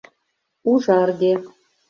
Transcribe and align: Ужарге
Ужарге 0.71 1.31